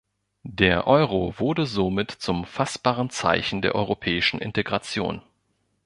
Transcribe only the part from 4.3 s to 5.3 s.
Integration.